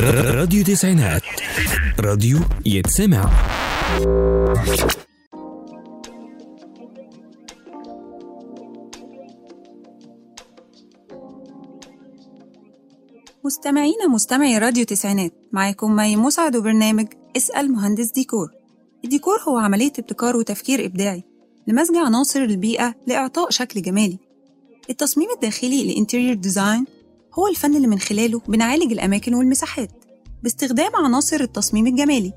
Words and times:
راديو 0.00 0.64
تسعينات. 0.64 1.22
راديو 2.00 2.38
يتسمع. 2.66 3.30
مستمعينا 13.44 14.06
مستمعي 14.08 14.58
راديو 14.58 14.84
تسعينات 14.84 15.32
معاكم 15.52 15.96
مي 15.96 16.16
مسعد 16.16 16.56
وبرنامج 16.56 17.06
اسأل 17.36 17.72
مهندس 17.72 18.10
ديكور. 18.10 18.48
الديكور 19.04 19.38
هو 19.48 19.58
عملية 19.58 19.92
ابتكار 19.98 20.36
وتفكير 20.36 20.84
إبداعي 20.84 21.24
لمزج 21.66 21.96
عناصر 21.96 22.40
البيئة 22.40 22.94
لإعطاء 23.06 23.50
شكل 23.50 23.82
جمالي. 23.82 24.18
التصميم 24.90 25.28
الداخلي 25.34 25.82
ال 25.82 25.88
interior 25.88 26.34
design 26.34 26.86
هو 27.38 27.48
الفن 27.48 27.76
اللي 27.76 27.86
من 27.86 27.98
خلاله 27.98 28.40
بنعالج 28.48 28.92
الأماكن 28.92 29.34
والمساحات 29.34 29.90
باستخدام 30.42 30.96
عناصر 30.96 31.40
التصميم 31.40 31.86
الجمالي 31.86 32.32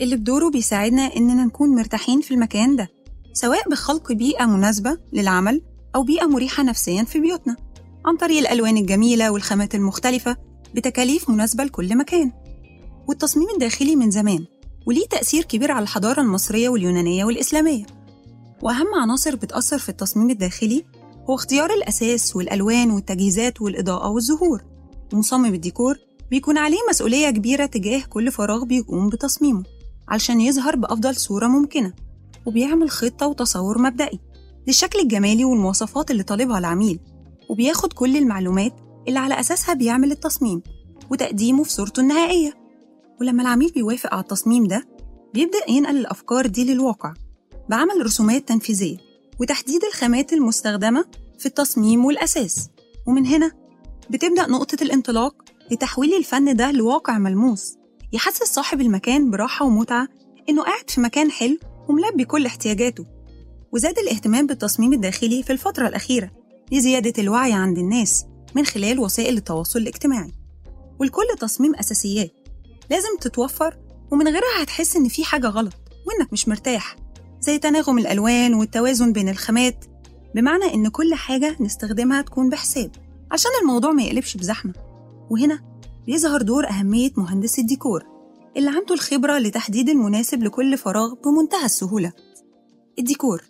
اللي 0.00 0.16
بدوره 0.16 0.50
بيساعدنا 0.50 1.16
إننا 1.16 1.44
نكون 1.44 1.68
مرتاحين 1.68 2.20
في 2.20 2.34
المكان 2.34 2.76
ده 2.76 2.88
سواء 3.32 3.68
بخلق 3.70 4.12
بيئة 4.12 4.44
مناسبة 4.46 4.98
للعمل 5.12 5.62
أو 5.94 6.02
بيئة 6.02 6.26
مريحة 6.26 6.62
نفسيا 6.62 7.04
في 7.04 7.20
بيوتنا 7.20 7.56
عن 8.06 8.16
طريق 8.16 8.38
الألوان 8.38 8.76
الجميلة 8.76 9.30
والخامات 9.30 9.74
المختلفة 9.74 10.36
بتكاليف 10.74 11.30
مناسبة 11.30 11.64
لكل 11.64 11.96
مكان. 11.98 12.32
والتصميم 13.08 13.48
الداخلي 13.54 13.96
من 13.96 14.10
زمان 14.10 14.44
وليه 14.86 15.06
تأثير 15.06 15.44
كبير 15.44 15.70
على 15.72 15.82
الحضارة 15.82 16.20
المصرية 16.20 16.68
واليونانية 16.68 17.24
والإسلامية. 17.24 17.86
وأهم 18.62 18.86
عناصر 19.02 19.36
بتأثر 19.36 19.78
في 19.78 19.88
التصميم 19.88 20.30
الداخلي 20.30 20.84
هو 21.30 21.34
اختيار 21.34 21.70
الأساس 21.74 22.36
والألوان 22.36 22.90
والتجهيزات 22.90 23.62
والإضاءة 23.62 24.08
والزهور. 24.08 24.62
ومصمم 25.12 25.54
الديكور 25.54 25.98
بيكون 26.30 26.58
عليه 26.58 26.78
مسؤولية 26.90 27.30
كبيرة 27.30 27.66
تجاه 27.66 28.00
كل 28.10 28.32
فراغ 28.32 28.64
بيقوم 28.64 29.08
بتصميمه 29.08 29.62
علشان 30.08 30.40
يظهر 30.40 30.76
بأفضل 30.76 31.16
صورة 31.16 31.46
ممكنة 31.46 31.92
وبيعمل 32.46 32.90
خطة 32.90 33.26
وتصور 33.26 33.78
مبدئي 33.78 34.20
للشكل 34.66 34.98
الجمالي 34.98 35.44
والمواصفات 35.44 36.10
اللي 36.10 36.22
طالبها 36.22 36.58
العميل 36.58 37.00
وبياخد 37.50 37.92
كل 37.92 38.16
المعلومات 38.16 38.72
اللي 39.08 39.18
على 39.18 39.40
أساسها 39.40 39.74
بيعمل 39.74 40.12
التصميم 40.12 40.62
وتقديمه 41.10 41.62
في 41.64 41.70
صورته 41.72 42.00
النهائية. 42.00 42.54
ولما 43.20 43.42
العميل 43.42 43.70
بيوافق 43.72 44.14
على 44.14 44.22
التصميم 44.22 44.66
ده 44.66 44.86
بيبدأ 45.34 45.70
ينقل 45.70 45.96
الأفكار 45.96 46.46
دي 46.46 46.64
للواقع 46.74 47.14
بعمل 47.68 48.04
رسومات 48.04 48.48
تنفيذية 48.48 48.96
وتحديد 49.40 49.84
الخامات 49.84 50.32
المستخدمة 50.32 51.04
في 51.38 51.46
التصميم 51.46 52.04
والأساس. 52.04 52.68
ومن 53.06 53.26
هنا 53.26 53.52
بتبدأ 54.10 54.46
نقطة 54.46 54.82
الانطلاق 54.82 55.34
لتحويل 55.70 56.14
الفن 56.14 56.56
ده 56.56 56.70
لواقع 56.70 57.18
ملموس. 57.18 57.76
يحسس 58.12 58.54
صاحب 58.54 58.80
المكان 58.80 59.30
براحة 59.30 59.66
ومتعة 59.66 60.08
إنه 60.48 60.62
قاعد 60.62 60.90
في 60.90 61.00
مكان 61.00 61.30
حلو 61.30 61.58
وملبي 61.88 62.24
كل 62.24 62.46
احتياجاته. 62.46 63.06
وزاد 63.72 63.98
الاهتمام 63.98 64.46
بالتصميم 64.46 64.92
الداخلي 64.92 65.42
في 65.42 65.52
الفترة 65.52 65.88
الأخيرة 65.88 66.30
لزيادة 66.72 67.22
الوعي 67.22 67.52
عند 67.52 67.78
الناس 67.78 68.24
من 68.54 68.66
خلال 68.66 68.98
وسائل 68.98 69.36
التواصل 69.36 69.78
الاجتماعي. 69.78 70.32
والكل 71.00 71.26
تصميم 71.40 71.74
أساسيات. 71.74 72.30
لازم 72.90 73.18
تتوفر 73.20 73.76
ومن 74.10 74.28
غيرها 74.28 74.62
هتحس 74.62 74.96
إن 74.96 75.08
في 75.08 75.24
حاجة 75.24 75.46
غلط 75.46 75.74
وإنك 76.06 76.32
مش 76.32 76.48
مرتاح 76.48 76.96
زي 77.40 77.58
تناغم 77.58 77.98
الألوان 77.98 78.54
والتوازن 78.54 79.12
بين 79.12 79.28
الخامات 79.28 79.84
بمعنى 80.34 80.74
إن 80.74 80.88
كل 80.88 81.14
حاجة 81.14 81.56
نستخدمها 81.60 82.22
تكون 82.22 82.48
بحساب 82.48 82.90
عشان 83.30 83.50
الموضوع 83.62 83.92
ما 83.92 84.02
يقلبش 84.02 84.36
بزحمة. 84.36 84.72
وهنا 85.30 85.60
بيظهر 86.06 86.42
دور 86.42 86.68
أهمية 86.68 87.10
مهندس 87.16 87.58
الديكور 87.58 88.06
اللي 88.56 88.70
عنده 88.70 88.94
الخبرة 88.94 89.38
لتحديد 89.38 89.88
المناسب 89.88 90.42
لكل 90.42 90.78
فراغ 90.78 91.14
بمنتهى 91.14 91.64
السهولة. 91.64 92.12
الديكور 92.98 93.42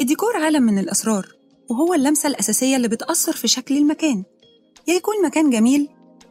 الديكور 0.00 0.36
عالم 0.36 0.62
من 0.62 0.78
الأسرار 0.78 1.26
وهو 1.68 1.94
اللمسة 1.94 2.26
الأساسية 2.26 2.76
اللي 2.76 2.88
بتأثر 2.88 3.32
في 3.32 3.48
شكل 3.48 3.76
المكان. 3.76 4.24
يا 4.88 4.94
يكون 4.94 5.14
مكان 5.24 5.50
جميل 5.50 5.88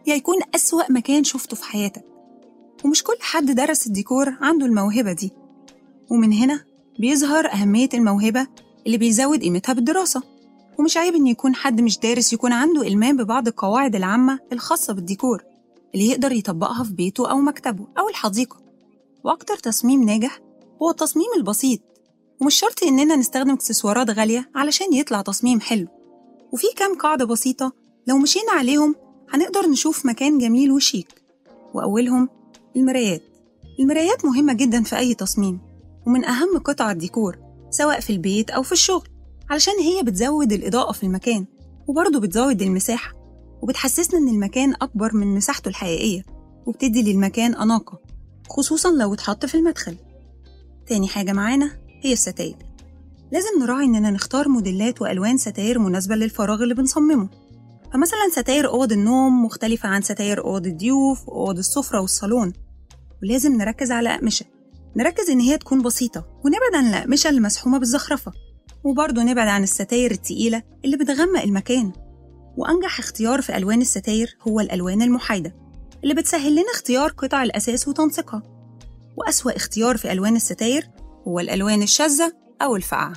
يا 0.07 0.15
يكون 0.15 0.37
أسوأ 0.55 0.91
مكان 0.91 1.23
شفته 1.23 1.55
في 1.55 1.63
حياتك. 1.63 2.03
ومش 2.85 3.03
كل 3.03 3.15
حد 3.19 3.51
درس 3.51 3.87
الديكور 3.87 4.37
عنده 4.41 4.65
الموهبة 4.65 5.13
دي. 5.13 5.31
ومن 6.09 6.33
هنا 6.33 6.63
بيظهر 6.99 7.51
أهمية 7.51 7.89
الموهبة 7.93 8.47
اللي 8.85 8.97
بيزود 8.97 9.41
قيمتها 9.41 9.73
بالدراسة. 9.73 10.23
ومش 10.79 10.97
عيب 10.97 11.15
إن 11.15 11.27
يكون 11.27 11.55
حد 11.55 11.81
مش 11.81 11.99
دارس 11.99 12.33
يكون 12.33 12.53
عنده 12.53 12.81
إلمام 12.81 13.17
ببعض 13.17 13.47
القواعد 13.47 13.95
العامة 13.95 14.39
الخاصة 14.53 14.93
بالديكور 14.93 15.43
اللي 15.93 16.09
يقدر 16.09 16.31
يطبقها 16.31 16.83
في 16.83 16.93
بيته 16.93 17.31
أو 17.31 17.37
مكتبه 17.37 17.87
أو 17.99 18.09
الحديقة. 18.09 18.57
وأكتر 19.23 19.57
تصميم 19.57 20.03
ناجح 20.03 20.39
هو 20.81 20.89
التصميم 20.89 21.27
البسيط. 21.37 21.79
ومش 22.41 22.59
شرط 22.59 22.83
إننا 22.83 23.15
نستخدم 23.15 23.53
إكسسوارات 23.53 24.09
غالية 24.09 24.49
علشان 24.55 24.93
يطلع 24.93 25.21
تصميم 25.21 25.59
حلو. 25.61 25.87
وفي 26.51 26.67
كام 26.75 26.95
قاعدة 26.97 27.25
بسيطة 27.25 27.71
لو 28.07 28.17
مشينا 28.17 28.51
عليهم 28.51 28.95
هنقدر 29.29 29.69
نشوف 29.69 30.05
مكان 30.05 30.37
جميل 30.37 30.71
وشيك. 30.71 31.21
وأولهم 31.73 32.29
المرايات. 32.75 33.21
المرايات 33.79 34.25
مهمة 34.25 34.53
جدا 34.53 34.83
في 34.83 34.97
أي 34.97 35.13
تصميم 35.13 35.59
ومن 36.07 36.25
أهم 36.25 36.57
قطع 36.57 36.91
الديكور. 36.91 37.44
سواء 37.77 37.99
في 37.99 38.09
البيت 38.09 38.49
أو 38.49 38.63
في 38.63 38.71
الشغل 38.71 39.07
علشان 39.49 39.73
هي 39.73 40.03
بتزود 40.03 40.51
الإضاءة 40.51 40.91
في 40.91 41.03
المكان 41.03 41.45
وبرضه 41.87 42.19
بتزود 42.19 42.61
المساحة 42.61 43.13
وبتحسسنا 43.61 44.19
إن 44.19 44.27
المكان 44.27 44.73
أكبر 44.73 45.15
من 45.15 45.35
مساحته 45.35 45.69
الحقيقية 45.69 46.25
وبتدي 46.65 47.13
للمكان 47.13 47.55
أناقة 47.55 47.99
خصوصا 48.49 48.91
لو 48.91 49.13
اتحط 49.13 49.45
في 49.45 49.55
المدخل. 49.55 49.95
تاني 50.87 51.07
حاجة 51.07 51.33
معانا 51.33 51.71
هي 52.01 52.13
الستاير. 52.13 52.55
لازم 53.31 53.49
نراعي 53.61 53.85
إننا 53.85 54.11
نختار 54.11 54.49
موديلات 54.49 55.01
وألوان 55.01 55.37
ستاير 55.37 55.79
مناسبة 55.79 56.15
للفراغ 56.15 56.63
اللي 56.63 56.73
بنصممه. 56.73 57.29
فمثلا 57.93 58.29
ستاير 58.31 58.67
أوض 58.67 58.91
النوم 58.91 59.45
مختلفة 59.45 59.89
عن 59.89 60.01
ستاير 60.01 60.43
أوض 60.43 60.67
الضيوف 60.67 61.29
وأوض 61.29 61.57
السفرة 61.57 62.01
والصالون 62.01 62.53
ولازم 63.23 63.57
نركز 63.57 63.91
على 63.91 64.15
أقمشة. 64.15 64.45
نركز 64.97 65.29
إن 65.29 65.39
هي 65.39 65.57
تكون 65.57 65.81
بسيطة 65.81 66.25
ونبعد 66.45 66.75
عن 66.75 66.87
الأقمشة 66.89 67.29
المزحومة 67.29 67.77
بالزخرفة 67.77 68.31
وبرضه 68.83 69.23
نبعد 69.23 69.47
عن 69.47 69.63
الستاير 69.63 70.11
التقيلة 70.11 70.63
اللي 70.85 70.97
بتغمق 70.97 71.41
المكان. 71.41 71.91
وأنجح 72.57 72.99
اختيار 72.99 73.41
في 73.41 73.57
ألوان 73.57 73.81
الستاير 73.81 74.37
هو 74.47 74.59
الألوان 74.59 75.01
المحايدة 75.01 75.55
اللي 76.03 76.13
بتسهل 76.13 76.51
لنا 76.51 76.71
اختيار 76.73 77.11
قطع 77.11 77.43
الأثاث 77.43 77.87
وتنسيقها. 77.87 78.43
وأسوأ 79.17 79.55
اختيار 79.55 79.97
في 79.97 80.11
ألوان 80.11 80.35
الستاير 80.35 80.89
هو 81.27 81.39
الألوان 81.39 81.81
الشاذة 81.81 82.33
أو 82.61 82.75
الفاقعة. 82.75 83.13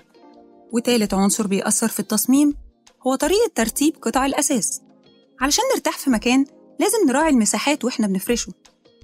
وتالت 0.72 1.14
عنصر 1.14 1.46
بيأثر 1.46 1.88
في 1.88 2.00
التصميم 2.00 2.54
هو 3.06 3.14
طريقة 3.14 3.50
ترتيب 3.54 3.96
قطع 4.02 4.26
الأساس. 4.26 4.80
علشان 5.40 5.64
نرتاح 5.74 5.98
في 5.98 6.10
مكان 6.10 6.44
لازم 6.80 7.08
نراعي 7.08 7.30
المساحات 7.30 7.84
وإحنا 7.84 8.06
بنفرشه. 8.06 8.52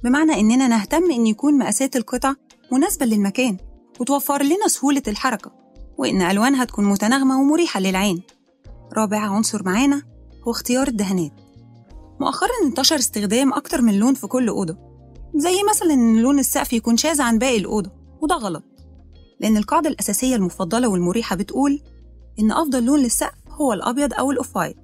بمعنى 0.04 0.40
إننا 0.40 0.68
نهتم 0.68 1.10
إن 1.10 1.26
يكون 1.26 1.58
مقاسات 1.58 1.96
القطع 1.96 2.34
مناسبة 2.72 3.06
للمكان 3.06 3.56
وتوفر 4.00 4.42
لنا 4.42 4.68
سهولة 4.68 5.02
الحركة 5.08 5.52
وإن 5.98 6.22
ألوانها 6.22 6.64
تكون 6.64 6.84
متناغمة 6.84 7.40
ومريحة 7.40 7.80
للعين. 7.80 8.22
رابع 8.92 9.18
عنصر 9.18 9.62
معانا 9.62 10.02
هو 10.48 10.50
اختيار 10.50 10.88
الدهانات. 10.88 11.32
مؤخرا 12.20 12.50
انتشر 12.64 12.96
استخدام 12.96 13.52
أكتر 13.52 13.82
من 13.82 13.98
لون 13.98 14.14
في 14.14 14.26
كل 14.26 14.48
أوضة 14.48 14.76
زي 15.34 15.56
مثلا 15.70 15.94
إن 15.94 16.16
لون 16.16 16.38
السقف 16.38 16.72
يكون 16.72 16.96
شاذ 16.96 17.20
عن 17.20 17.38
باقي 17.38 17.56
الأوضة 17.56 17.90
وده 18.20 18.34
غلط. 18.34 18.64
لأن 19.40 19.56
القاعدة 19.56 19.88
الأساسية 19.90 20.36
المفضلة 20.36 20.88
والمريحة 20.88 21.36
بتقول 21.36 21.80
إن 22.38 22.52
أفضل 22.52 22.84
لون 22.84 23.00
للسقف 23.00 23.34
هو 23.48 23.72
الأبيض 23.72 24.14
أو 24.14 24.30
الأوف 24.30 24.56
وايت 24.56 24.76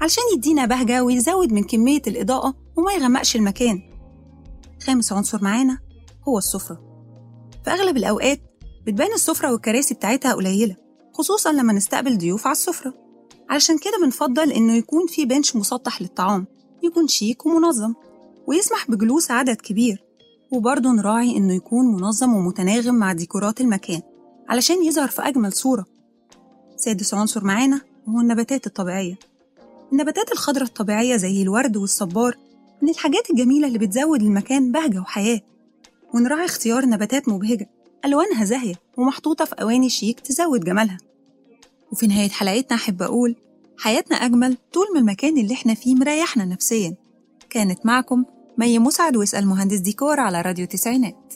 علشان 0.00 0.22
يدينا 0.36 0.66
بهجة 0.66 1.02
ويزود 1.02 1.52
من 1.52 1.64
كمية 1.64 2.02
الإضاءة 2.06 2.54
وما 2.76 2.92
يغمقش 2.92 3.36
المكان. 3.36 3.82
خامس 4.86 5.12
عنصر 5.12 5.44
معانا 5.44 5.78
هو 6.28 6.38
السفرة. 6.38 6.89
في 7.64 7.70
أغلب 7.70 7.96
الأوقات 7.96 8.40
بتبان 8.86 9.12
السفرة 9.12 9.52
والكراسي 9.52 9.94
بتاعتها 9.94 10.32
قليلة 10.32 10.76
خصوصا 11.12 11.52
لما 11.52 11.72
نستقبل 11.72 12.18
ضيوف 12.18 12.46
على 12.46 12.52
السفرة. 12.52 12.94
علشان 13.50 13.78
كده 13.78 13.92
بنفضل 14.04 14.52
إنه 14.52 14.76
يكون 14.76 15.06
في 15.06 15.24
بنش 15.24 15.56
مسطح 15.56 16.02
للطعام 16.02 16.46
يكون 16.82 17.08
شيك 17.08 17.46
ومنظم 17.46 17.94
ويسمح 18.46 18.90
بجلوس 18.90 19.30
عدد 19.30 19.56
كبير 19.56 20.04
وبرضه 20.52 20.90
نراعي 20.90 21.36
إنه 21.36 21.54
يكون 21.54 21.86
منظم 21.94 22.34
ومتناغم 22.34 22.94
مع 22.94 23.12
ديكورات 23.12 23.60
المكان 23.60 24.00
علشان 24.48 24.84
يظهر 24.84 25.08
في 25.08 25.22
أجمل 25.22 25.52
صورة. 25.52 25.84
سادس 26.76 27.14
عنصر 27.14 27.44
معانا 27.44 27.80
هو 28.08 28.20
النباتات 28.20 28.66
الطبيعية. 28.66 29.18
النباتات 29.92 30.32
الخضراء 30.32 30.64
الطبيعية 30.66 31.16
زي 31.16 31.42
الورد 31.42 31.76
والصبار 31.76 32.36
من 32.82 32.88
الحاجات 32.88 33.30
الجميلة 33.30 33.66
اللي 33.66 33.78
بتزود 33.78 34.22
المكان 34.22 34.72
بهجة 34.72 35.00
وحياة. 35.00 35.40
ونراعي 36.14 36.44
اختيار 36.44 36.86
نباتات 36.86 37.28
مبهجة 37.28 37.68
ألوانها 38.04 38.44
زاهية 38.44 38.74
ومحطوطة 38.96 39.44
في 39.44 39.54
أواني 39.54 39.88
شيك 39.88 40.20
تزود 40.20 40.64
جمالها. 40.64 40.98
وفي 41.92 42.06
نهاية 42.06 42.28
حلقتنا 42.28 42.76
أحب 42.76 43.02
أقول 43.02 43.36
حياتنا 43.78 44.16
أجمل 44.16 44.56
طول 44.72 44.86
ما 44.94 45.00
المكان 45.00 45.38
اللي 45.38 45.54
إحنا 45.54 45.74
فيه 45.74 45.94
مريحنا 45.94 46.44
نفسيا. 46.44 46.94
كانت 47.50 47.86
معكم 47.86 48.24
مي 48.58 48.78
مسعد 48.78 49.16
واسأل 49.16 49.46
مهندس 49.46 49.78
ديكور 49.78 50.20
على 50.20 50.40
راديو 50.42 50.66
تسعينات. 50.66 51.34